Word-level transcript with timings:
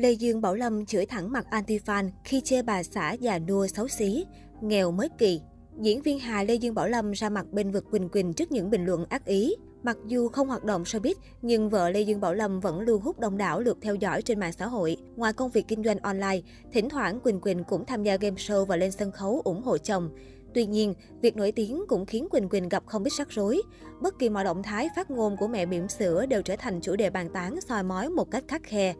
Lê 0.00 0.12
Dương 0.12 0.40
Bảo 0.40 0.54
Lâm 0.54 0.86
chửi 0.86 1.06
thẳng 1.06 1.32
mặt 1.32 1.46
anti-fan 1.50 2.10
khi 2.24 2.40
chê 2.40 2.62
bà 2.62 2.82
xã 2.82 3.12
già 3.12 3.38
nua 3.38 3.66
xấu 3.66 3.88
xí, 3.88 4.24
nghèo 4.60 4.90
mới 4.90 5.08
kỳ. 5.18 5.40
Diễn 5.80 6.02
viên 6.02 6.18
hài 6.18 6.46
Lê 6.46 6.54
Dương 6.54 6.74
Bảo 6.74 6.88
Lâm 6.88 7.12
ra 7.12 7.30
mặt 7.30 7.46
bên 7.52 7.70
vực 7.70 7.84
Quỳnh 7.90 8.08
Quỳnh 8.08 8.32
trước 8.32 8.52
những 8.52 8.70
bình 8.70 8.84
luận 8.84 9.04
ác 9.08 9.24
ý. 9.24 9.54
Mặc 9.82 9.96
dù 10.06 10.28
không 10.28 10.48
hoạt 10.48 10.64
động 10.64 10.82
showbiz, 10.82 11.14
nhưng 11.42 11.70
vợ 11.70 11.90
Lê 11.90 12.00
Dương 12.00 12.20
Bảo 12.20 12.34
Lâm 12.34 12.60
vẫn 12.60 12.80
luôn 12.80 13.02
hút 13.02 13.20
đông 13.20 13.36
đảo 13.36 13.60
lượt 13.60 13.78
theo 13.82 13.94
dõi 13.94 14.22
trên 14.22 14.40
mạng 14.40 14.52
xã 14.52 14.66
hội. 14.66 14.96
Ngoài 15.16 15.32
công 15.32 15.50
việc 15.50 15.64
kinh 15.68 15.84
doanh 15.84 15.98
online, 15.98 16.40
thỉnh 16.72 16.88
thoảng 16.88 17.20
Quỳnh 17.20 17.40
Quỳnh 17.40 17.64
cũng 17.64 17.84
tham 17.86 18.02
gia 18.02 18.16
game 18.16 18.36
show 18.36 18.64
và 18.64 18.76
lên 18.76 18.92
sân 18.92 19.12
khấu 19.12 19.40
ủng 19.44 19.62
hộ 19.62 19.78
chồng. 19.78 20.10
Tuy 20.54 20.66
nhiên, 20.66 20.94
việc 21.22 21.36
nổi 21.36 21.52
tiếng 21.52 21.84
cũng 21.88 22.06
khiến 22.06 22.28
Quỳnh 22.30 22.48
Quỳnh 22.48 22.68
gặp 22.68 22.82
không 22.86 23.04
ít 23.04 23.12
rắc 23.12 23.28
rối. 23.30 23.62
Bất 24.00 24.18
kỳ 24.18 24.28
mọi 24.28 24.44
động 24.44 24.62
thái 24.62 24.88
phát 24.96 25.10
ngôn 25.10 25.36
của 25.36 25.48
mẹ 25.48 25.66
bỉm 25.66 25.88
sữa 25.88 26.26
đều 26.26 26.42
trở 26.42 26.56
thành 26.56 26.80
chủ 26.80 26.96
đề 26.96 27.10
bàn 27.10 27.30
tán 27.34 27.60
soi 27.60 27.82
mói 27.82 28.08
một 28.08 28.30
cách 28.30 28.44
khắc 28.48 28.62
khe. 28.62 28.94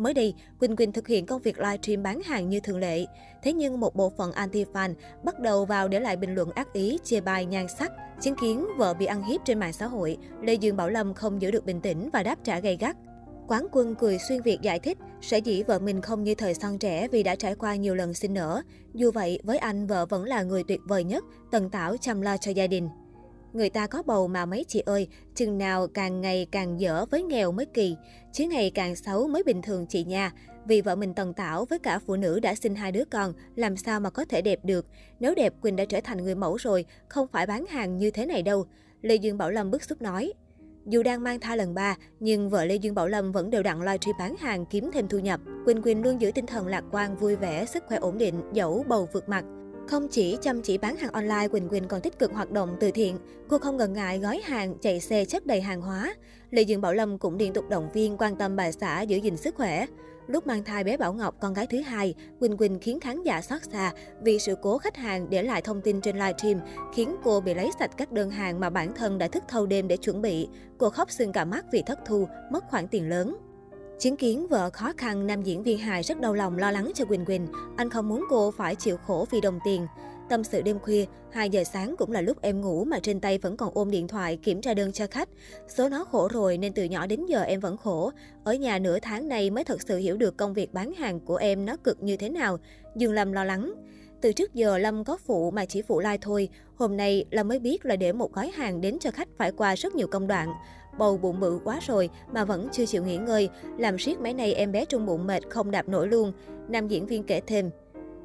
Mới 0.00 0.14
đây, 0.14 0.34
Quỳnh 0.60 0.76
Quỳnh 0.76 0.92
thực 0.92 1.06
hiện 1.06 1.26
công 1.26 1.42
việc 1.42 1.58
livestream 1.58 2.02
bán 2.02 2.20
hàng 2.22 2.48
như 2.48 2.60
thường 2.60 2.78
lệ. 2.78 3.06
Thế 3.42 3.52
nhưng 3.52 3.80
một 3.80 3.96
bộ 3.96 4.12
phận 4.16 4.32
anti-fan 4.32 4.94
bắt 5.24 5.40
đầu 5.40 5.64
vào 5.64 5.88
để 5.88 6.00
lại 6.00 6.16
bình 6.16 6.34
luận 6.34 6.50
ác 6.50 6.72
ý, 6.72 6.98
chê 7.04 7.20
bai 7.20 7.46
nhan 7.46 7.66
sắc. 7.78 7.92
Chứng 8.20 8.36
kiến 8.40 8.66
vợ 8.76 8.94
bị 8.94 9.06
ăn 9.06 9.22
hiếp 9.22 9.40
trên 9.44 9.58
mạng 9.58 9.72
xã 9.72 9.86
hội, 9.86 10.16
Lê 10.42 10.54
Dương 10.54 10.76
Bảo 10.76 10.90
Lâm 10.90 11.14
không 11.14 11.42
giữ 11.42 11.50
được 11.50 11.64
bình 11.64 11.80
tĩnh 11.80 12.10
và 12.12 12.22
đáp 12.22 12.38
trả 12.44 12.60
gay 12.60 12.76
gắt. 12.80 12.96
Quán 13.48 13.66
quân 13.72 13.94
cười 13.94 14.18
xuyên 14.28 14.42
Việt 14.42 14.58
giải 14.62 14.78
thích, 14.78 14.98
sở 15.20 15.36
dĩ 15.36 15.62
vợ 15.62 15.78
mình 15.78 16.00
không 16.00 16.24
như 16.24 16.34
thời 16.34 16.54
son 16.54 16.78
trẻ 16.78 17.08
vì 17.08 17.22
đã 17.22 17.34
trải 17.34 17.54
qua 17.54 17.74
nhiều 17.74 17.94
lần 17.94 18.14
sinh 18.14 18.34
nở. 18.34 18.62
Dù 18.94 19.10
vậy, 19.10 19.40
với 19.44 19.58
anh, 19.58 19.86
vợ 19.86 20.06
vẫn 20.06 20.24
là 20.24 20.42
người 20.42 20.62
tuyệt 20.68 20.80
vời 20.84 21.04
nhất, 21.04 21.24
tần 21.50 21.70
tảo 21.70 21.96
chăm 21.96 22.20
lo 22.20 22.36
cho 22.36 22.50
gia 22.50 22.66
đình. 22.66 22.88
Người 23.52 23.70
ta 23.70 23.86
có 23.86 24.02
bầu 24.02 24.28
mà 24.28 24.46
mấy 24.46 24.64
chị 24.68 24.82
ơi, 24.86 25.08
chừng 25.34 25.58
nào 25.58 25.86
càng 25.86 26.20
ngày 26.20 26.46
càng 26.50 26.80
dở 26.80 27.06
với 27.10 27.22
nghèo 27.22 27.52
mới 27.52 27.66
kỳ, 27.66 27.96
chứ 28.32 28.46
ngày 28.48 28.70
càng 28.70 28.96
xấu 28.96 29.28
mới 29.28 29.42
bình 29.42 29.62
thường 29.62 29.86
chị 29.86 30.04
nha. 30.04 30.32
Vì 30.66 30.80
vợ 30.80 30.96
mình 30.96 31.14
tần 31.14 31.34
tảo 31.34 31.64
với 31.64 31.78
cả 31.78 31.98
phụ 32.06 32.16
nữ 32.16 32.40
đã 32.40 32.54
sinh 32.54 32.74
hai 32.74 32.92
đứa 32.92 33.04
con, 33.04 33.32
làm 33.56 33.76
sao 33.76 34.00
mà 34.00 34.10
có 34.10 34.24
thể 34.24 34.42
đẹp 34.42 34.64
được. 34.64 34.86
Nếu 35.20 35.34
đẹp, 35.34 35.54
Quỳnh 35.60 35.76
đã 35.76 35.84
trở 35.84 36.00
thành 36.00 36.24
người 36.24 36.34
mẫu 36.34 36.56
rồi, 36.56 36.84
không 37.08 37.26
phải 37.32 37.46
bán 37.46 37.66
hàng 37.66 37.98
như 37.98 38.10
thế 38.10 38.26
này 38.26 38.42
đâu. 38.42 38.66
Lê 39.02 39.14
Dương 39.14 39.38
Bảo 39.38 39.50
Lâm 39.50 39.70
bức 39.70 39.82
xúc 39.82 40.02
nói. 40.02 40.32
Dù 40.86 41.02
đang 41.02 41.22
mang 41.22 41.40
thai 41.40 41.56
lần 41.56 41.74
3, 41.74 41.96
nhưng 42.20 42.50
vợ 42.50 42.64
Lê 42.64 42.74
Dương 42.74 42.94
Bảo 42.94 43.08
Lâm 43.08 43.32
vẫn 43.32 43.50
đều 43.50 43.62
đặn 43.62 43.80
livestream 43.80 44.18
bán 44.18 44.36
hàng 44.36 44.66
kiếm 44.66 44.90
thêm 44.92 45.08
thu 45.08 45.18
nhập. 45.18 45.40
Quỳnh 45.64 45.82
Quỳnh 45.82 46.02
luôn 46.02 46.20
giữ 46.20 46.32
tinh 46.34 46.46
thần 46.46 46.66
lạc 46.66 46.84
quan, 46.92 47.16
vui 47.16 47.36
vẻ, 47.36 47.64
sức 47.64 47.84
khỏe 47.86 47.98
ổn 47.98 48.18
định, 48.18 48.42
dẫu 48.52 48.84
bầu 48.88 49.08
vượt 49.12 49.28
mặt. 49.28 49.44
Không 49.90 50.08
chỉ 50.08 50.38
chăm 50.42 50.62
chỉ 50.62 50.78
bán 50.78 50.96
hàng 50.96 51.12
online, 51.12 51.48
Quỳnh 51.48 51.68
Quỳnh 51.68 51.88
còn 51.88 52.00
tích 52.00 52.18
cực 52.18 52.32
hoạt 52.32 52.50
động 52.50 52.76
từ 52.80 52.90
thiện. 52.90 53.18
Cô 53.48 53.58
không 53.58 53.76
ngần 53.76 53.92
ngại 53.92 54.18
gói 54.18 54.40
hàng, 54.44 54.74
chạy 54.80 55.00
xe 55.00 55.24
chất 55.24 55.46
đầy 55.46 55.60
hàng 55.60 55.80
hóa. 55.80 56.14
Lê 56.50 56.62
Dương 56.62 56.80
Bảo 56.80 56.94
Lâm 56.94 57.18
cũng 57.18 57.36
liên 57.36 57.52
tục 57.52 57.64
động 57.68 57.88
viên 57.92 58.16
quan 58.16 58.36
tâm 58.36 58.56
bà 58.56 58.72
xã 58.72 59.00
giữ 59.02 59.16
gìn 59.16 59.36
sức 59.36 59.54
khỏe. 59.54 59.86
Lúc 60.26 60.46
mang 60.46 60.64
thai 60.64 60.84
bé 60.84 60.96
Bảo 60.96 61.12
Ngọc 61.12 61.34
con 61.40 61.54
gái 61.54 61.66
thứ 61.66 61.80
hai, 61.80 62.14
Quỳnh 62.40 62.56
Quỳnh 62.56 62.78
khiến 62.78 63.00
khán 63.00 63.22
giả 63.22 63.42
xót 63.42 63.62
xa 63.72 63.92
vì 64.22 64.38
sự 64.38 64.54
cố 64.62 64.78
khách 64.78 64.96
hàng 64.96 65.30
để 65.30 65.42
lại 65.42 65.62
thông 65.62 65.80
tin 65.80 66.00
trên 66.00 66.16
livestream, 66.16 66.60
khiến 66.94 67.16
cô 67.24 67.40
bị 67.40 67.54
lấy 67.54 67.70
sạch 67.78 67.90
các 67.96 68.12
đơn 68.12 68.30
hàng 68.30 68.60
mà 68.60 68.70
bản 68.70 68.94
thân 68.94 69.18
đã 69.18 69.28
thức 69.28 69.44
thâu 69.48 69.66
đêm 69.66 69.88
để 69.88 69.96
chuẩn 69.96 70.22
bị. 70.22 70.48
Cô 70.78 70.90
khóc 70.90 71.10
sưng 71.10 71.32
cả 71.32 71.44
mắt 71.44 71.64
vì 71.72 71.82
thất 71.86 71.98
thu, 72.06 72.28
mất 72.52 72.64
khoản 72.68 72.88
tiền 72.88 73.08
lớn. 73.08 73.36
Chứng 74.00 74.16
kiến 74.16 74.46
vợ 74.46 74.70
khó 74.70 74.92
khăn, 74.96 75.26
nam 75.26 75.42
diễn 75.42 75.62
viên 75.62 75.78
hài 75.78 76.02
rất 76.02 76.20
đau 76.20 76.34
lòng 76.34 76.58
lo 76.58 76.70
lắng 76.70 76.92
cho 76.94 77.04
Quỳnh 77.04 77.24
Quỳnh. 77.24 77.46
Anh 77.76 77.90
không 77.90 78.08
muốn 78.08 78.24
cô 78.28 78.50
phải 78.50 78.74
chịu 78.74 78.96
khổ 78.96 79.26
vì 79.30 79.40
đồng 79.40 79.58
tiền. 79.64 79.86
Tâm 80.28 80.44
sự 80.44 80.62
đêm 80.62 80.78
khuya, 80.78 81.04
2 81.32 81.50
giờ 81.50 81.64
sáng 81.64 81.94
cũng 81.98 82.12
là 82.12 82.20
lúc 82.20 82.42
em 82.42 82.60
ngủ 82.60 82.84
mà 82.84 82.98
trên 83.02 83.20
tay 83.20 83.38
vẫn 83.38 83.56
còn 83.56 83.70
ôm 83.74 83.90
điện 83.90 84.08
thoại 84.08 84.36
kiểm 84.36 84.60
tra 84.60 84.74
đơn 84.74 84.92
cho 84.92 85.06
khách. 85.10 85.28
Số 85.68 85.88
nó 85.88 86.04
khổ 86.04 86.28
rồi 86.32 86.58
nên 86.58 86.72
từ 86.72 86.84
nhỏ 86.84 87.06
đến 87.06 87.26
giờ 87.26 87.42
em 87.42 87.60
vẫn 87.60 87.76
khổ. 87.76 88.10
Ở 88.44 88.54
nhà 88.54 88.78
nửa 88.78 88.98
tháng 89.02 89.28
nay 89.28 89.50
mới 89.50 89.64
thật 89.64 89.82
sự 89.82 89.98
hiểu 89.98 90.16
được 90.16 90.36
công 90.36 90.54
việc 90.54 90.72
bán 90.72 90.92
hàng 90.92 91.20
của 91.20 91.36
em 91.36 91.66
nó 91.66 91.76
cực 91.76 92.02
như 92.02 92.16
thế 92.16 92.28
nào. 92.28 92.58
Dương 92.96 93.12
Lâm 93.12 93.32
lo 93.32 93.44
lắng. 93.44 93.72
Từ 94.20 94.32
trước 94.32 94.54
giờ 94.54 94.78
Lâm 94.78 95.04
có 95.04 95.16
phụ 95.26 95.50
mà 95.50 95.64
chỉ 95.64 95.82
phụ 95.82 96.00
like 96.00 96.18
thôi. 96.20 96.48
Hôm 96.74 96.96
nay 96.96 97.24
Lâm 97.30 97.48
mới 97.48 97.58
biết 97.58 97.86
là 97.86 97.96
để 97.96 98.12
một 98.12 98.32
gói 98.32 98.50
hàng 98.50 98.80
đến 98.80 98.98
cho 98.98 99.10
khách 99.10 99.28
phải 99.36 99.52
qua 99.52 99.74
rất 99.74 99.94
nhiều 99.94 100.06
công 100.06 100.26
đoạn. 100.26 100.48
Bầu 101.00 101.16
bụng 101.16 101.40
bự 101.40 101.60
quá 101.64 101.80
rồi 101.86 102.10
mà 102.32 102.44
vẫn 102.44 102.68
chưa 102.72 102.86
chịu 102.86 103.04
nghỉ 103.04 103.16
ngơi. 103.16 103.48
Làm 103.78 103.98
siết 103.98 104.20
mấy 104.20 104.34
này 104.34 104.54
em 104.54 104.72
bé 104.72 104.84
trong 104.84 105.06
bụng 105.06 105.26
mệt 105.26 105.42
không 105.50 105.70
đạp 105.70 105.88
nổi 105.88 106.08
luôn. 106.08 106.32
Nam 106.68 106.88
diễn 106.88 107.06
viên 107.06 107.22
kể 107.22 107.40
thêm. 107.46 107.70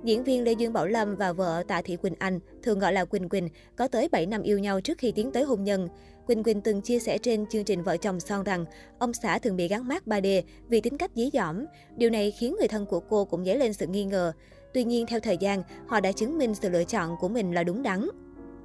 Diễn 0.04 0.24
viên 0.24 0.44
Lê 0.44 0.52
Dương 0.52 0.74
Bảo 0.74 0.88
Lâm 0.88 1.16
và 1.16 1.34
vợ 1.34 1.64
Tạ 1.68 1.82
Thị 1.82 1.96
Quỳnh 1.96 2.14
Anh, 2.20 2.40
thường 2.64 2.80
gọi 2.80 2.94
là 2.94 3.06
Quỳnh 3.06 3.30
Quỳnh, 3.30 3.50
có 3.76 3.88
tới 3.88 4.10
7 4.10 4.26
năm 4.26 4.42
yêu 4.42 4.60
nhau 4.60 4.82
trước 4.82 4.98
khi 4.98 5.12
tiến 5.12 5.32
tới 5.32 5.44
hôn 5.44 5.64
nhân. 5.64 5.88
Quỳnh 6.28 6.44
Quỳnh 6.44 6.62
từng 6.62 6.82
chia 6.82 7.00
sẻ 7.00 7.18
trên 7.18 7.46
chương 7.46 7.64
trình 7.64 7.84
Vợ 7.84 7.98
chồng 7.98 8.20
son 8.20 8.44
rằng 8.44 8.66
ông 9.00 9.14
xã 9.14 9.40
thường 9.40 9.56
bị 9.56 9.68
gắn 9.68 9.88
mát 9.88 10.04
3D 10.06 10.42
vì 10.68 10.82
tính 10.82 10.98
cách 10.98 11.12
dí 11.16 11.30
dỏm. 11.34 11.66
Điều 11.98 12.10
này 12.10 12.32
khiến 12.32 12.56
người 12.60 12.68
thân 12.68 12.86
của 12.86 13.00
cô 13.00 13.26
cũng 13.26 13.46
dấy 13.46 13.58
lên 13.58 13.74
sự 13.74 13.88
nghi 13.88 14.06
ngờ. 14.06 14.32
Tuy 14.74 14.84
nhiên, 14.84 15.06
theo 15.06 15.20
thời 15.20 15.38
gian, 15.38 15.64
họ 15.88 16.00
đã 16.00 16.12
chứng 16.12 16.38
minh 16.38 16.56
sự 16.56 16.70
lựa 16.70 16.84
chọn 16.84 17.16
của 17.20 17.28
mình 17.28 17.54
là 17.54 17.64
đúng 17.64 17.84
đắn. 17.84 18.08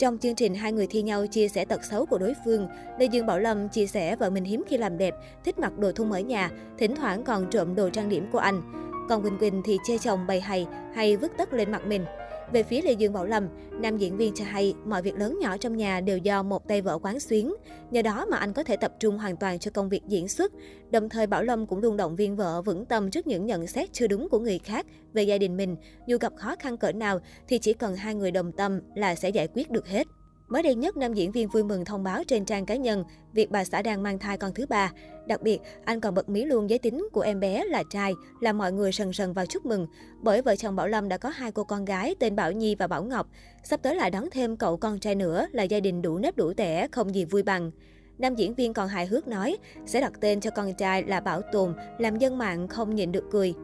Trong 0.01 0.19
chương 0.19 0.35
trình, 0.35 0.55
hai 0.55 0.73
người 0.73 0.87
thi 0.87 1.03
nhau 1.03 1.27
chia 1.27 1.49
sẻ 1.49 1.65
tật 1.65 1.85
xấu 1.85 2.07
của 2.07 2.19
đối 2.19 2.33
phương. 2.45 2.69
Lê 2.99 3.07
Dương 3.07 3.27
Bảo 3.27 3.39
Lâm 3.39 3.69
chia 3.69 3.87
sẻ 3.87 4.17
vợ 4.17 4.31
mình 4.31 4.45
hiếm 4.45 4.63
khi 4.69 4.79
làm 4.79 4.99
đẹp, 4.99 5.15
thích 5.45 5.59
mặc 5.59 5.79
đồ 5.79 5.93
thun 5.93 6.11
ở 6.11 6.21
nhà, 6.21 6.51
thỉnh 6.79 6.97
thoảng 6.97 7.25
còn 7.25 7.51
trộm 7.51 7.75
đồ 7.75 7.91
trang 7.91 8.09
điểm 8.09 8.27
của 8.33 8.39
anh. 8.39 8.63
Còn 9.09 9.23
Quỳnh 9.23 9.39
Quỳnh 9.39 9.63
thì 9.65 9.79
chê 9.87 9.99
chồng 9.99 10.27
bày 10.27 10.41
hay 10.41 10.67
hay 10.95 11.17
vứt 11.17 11.33
tất 11.39 11.53
lên 11.53 11.71
mặt 11.71 11.87
mình. 11.87 12.05
Về 12.53 12.63
phía 12.63 12.83
Lê 12.83 12.93
Dương 12.93 13.13
Bảo 13.13 13.27
Lâm, 13.27 13.49
nam 13.81 13.99
diễn 13.99 14.17
viên 14.17 14.35
cho 14.35 14.45
hay 14.45 14.75
mọi 14.87 15.03
việc 15.03 15.15
lớn 15.15 15.39
nhỏ 15.41 15.57
trong 15.57 15.77
nhà 15.77 16.01
đều 16.01 16.19
do 16.19 16.43
một 16.43 16.69
tay 16.69 16.83
vợ 16.83 16.99
quán 17.03 17.21
xuyến. 17.21 17.55
Nhờ 17.91 18.03
đó 18.03 18.27
mà 18.31 18.37
anh 18.37 18.53
có 18.53 18.63
thể 18.63 18.77
tập 18.77 18.93
trung 19.01 19.19
hoàn 19.19 19.37
toàn 19.37 19.59
cho 19.59 19.71
công 19.75 19.89
việc 19.89 20.03
diễn 20.09 20.29
xuất. 20.29 20.53
Đồng 20.91 21.09
thời 21.09 21.27
Bảo 21.27 21.43
Lâm 21.43 21.67
cũng 21.67 21.79
luôn 21.79 21.97
động 21.97 22.17
viên 22.17 22.37
vợ 22.37 22.63
vững 22.63 22.85
tâm 22.85 23.11
trước 23.11 23.27
những 23.27 23.47
nhận 23.47 23.67
xét 23.67 23.93
chưa 23.93 24.07
đúng 24.07 24.29
của 24.29 24.39
người 24.39 24.59
khác 24.59 24.87
về 25.13 25.23
gia 25.23 25.39
đình 25.39 25.57
mình. 25.57 25.77
Dù 26.07 26.19
gặp 26.21 26.33
khó 26.37 26.57
khăn 26.59 26.77
cỡ 26.77 26.93
nào 26.93 27.19
thì 27.49 27.59
chỉ 27.59 27.73
cần 27.73 27.97
hai 27.97 28.15
người 28.15 28.31
đồng 28.31 28.53
tâm 28.53 28.81
là 28.95 29.15
sẽ 29.15 29.29
giải 29.29 29.49
quyết 29.55 29.71
được 29.71 29.89
hết. 29.89 30.07
Mới 30.51 30.63
đây 30.63 30.75
nhất, 30.75 30.97
nam 30.97 31.15
diễn 31.15 31.33
viên 31.33 31.49
vui 31.49 31.65
mừng 31.65 31.85
thông 31.85 32.03
báo 32.03 32.25
trên 32.25 32.45
trang 32.45 32.67
cá 32.67 32.77
nhân 32.77 33.05
việc 33.33 33.51
bà 33.51 33.65
xã 33.65 33.83
đang 33.83 34.03
mang 34.03 34.19
thai 34.19 34.39
con 34.39 34.55
thứ 34.55 34.67
ba. 34.67 34.93
Đặc 35.27 35.43
biệt, 35.43 35.59
anh 35.85 36.01
còn 36.01 36.15
bật 36.15 36.29
mí 36.29 36.45
luôn 36.45 36.71
giới 36.71 36.79
tính 36.79 37.09
của 37.13 37.21
em 37.21 37.41
bé 37.41 37.65
là 37.65 37.83
trai, 37.91 38.13
làm 38.41 38.59
mọi 38.59 38.73
người 38.73 38.93
sần 38.93 39.13
sần 39.13 39.33
vào 39.33 39.47
chúc 39.47 39.67
mừng. 39.67 39.87
Bởi 40.23 40.43
vợ 40.43 40.57
chồng 40.57 40.77
Bảo 40.77 40.89
Lâm 40.89 41.09
đã 41.09 41.19
có 41.19 41.29
hai 41.29 41.53
cô 41.53 41.65
con 41.65 41.85
gái 41.85 42.15
tên 42.19 42.37
Bảo 42.37 42.53
Nhi 42.53 42.75
và 42.75 42.87
Bảo 42.87 43.05
Ngọc. 43.05 43.27
Sắp 43.65 43.83
tới 43.83 43.95
lại 43.95 44.11
đón 44.11 44.31
thêm 44.31 44.57
cậu 44.57 44.77
con 44.77 44.99
trai 44.99 45.15
nữa 45.15 45.47
là 45.53 45.63
gia 45.63 45.81
đình 45.81 46.03
đủ 46.03 46.19
nếp 46.19 46.37
đủ 46.37 46.53
tẻ, 46.53 46.89
không 46.93 47.15
gì 47.15 47.25
vui 47.25 47.43
bằng. 47.43 47.71
Nam 48.19 48.35
diễn 48.35 48.55
viên 48.55 48.75
còn 48.75 48.89
hài 48.89 49.07
hước 49.07 49.29
nói 49.29 49.57
sẽ 49.87 50.01
đặt 50.01 50.13
tên 50.21 50.41
cho 50.41 50.51
con 50.51 50.75
trai 50.75 51.03
là 51.03 51.21
Bảo 51.21 51.43
Tùng, 51.53 51.75
làm 51.99 52.19
dân 52.19 52.39
mạng 52.39 52.69
không 52.69 52.95
nhịn 52.95 53.13
được 53.13 53.25
cười. 53.31 53.55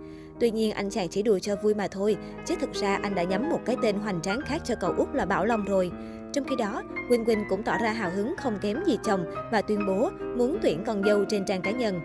Tuy 0.40 0.50
nhiên 0.50 0.72
anh 0.72 0.90
chàng 0.90 1.08
chỉ 1.08 1.22
đùa 1.22 1.38
cho 1.38 1.56
vui 1.56 1.74
mà 1.74 1.88
thôi, 1.88 2.16
chứ 2.46 2.54
thực 2.60 2.72
ra 2.72 2.98
anh 3.02 3.14
đã 3.14 3.22
nhắm 3.22 3.50
một 3.50 3.60
cái 3.64 3.76
tên 3.82 3.96
hoành 3.96 4.22
tráng 4.22 4.40
khác 4.40 4.62
cho 4.64 4.74
cậu 4.80 4.92
út 4.96 5.14
là 5.14 5.24
Bảo 5.24 5.44
Long 5.44 5.64
rồi. 5.64 5.90
Trong 6.32 6.44
khi 6.44 6.56
đó, 6.56 6.82
Quỳnh 7.08 7.24
Quỳnh 7.24 7.44
cũng 7.48 7.62
tỏ 7.62 7.78
ra 7.82 7.92
hào 7.92 8.10
hứng 8.10 8.34
không 8.38 8.58
kém 8.60 8.76
gì 8.86 8.98
chồng 9.04 9.24
và 9.52 9.62
tuyên 9.62 9.86
bố 9.86 10.10
muốn 10.36 10.58
tuyển 10.62 10.84
con 10.86 11.02
dâu 11.04 11.24
trên 11.24 11.44
trang 11.44 11.62
cá 11.62 11.70
nhân. 11.70 12.00